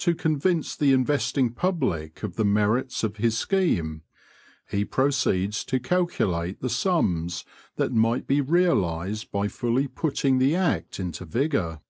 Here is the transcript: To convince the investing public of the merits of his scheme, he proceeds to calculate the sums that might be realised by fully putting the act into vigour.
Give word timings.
To 0.00 0.14
convince 0.14 0.76
the 0.76 0.92
investing 0.92 1.54
public 1.54 2.22
of 2.22 2.36
the 2.36 2.44
merits 2.44 3.02
of 3.02 3.16
his 3.16 3.38
scheme, 3.38 4.02
he 4.68 4.84
proceeds 4.84 5.64
to 5.64 5.80
calculate 5.80 6.60
the 6.60 6.68
sums 6.68 7.46
that 7.76 7.90
might 7.90 8.26
be 8.26 8.42
realised 8.42 9.32
by 9.32 9.48
fully 9.48 9.86
putting 9.88 10.38
the 10.38 10.54
act 10.54 11.00
into 11.00 11.24
vigour. 11.24 11.80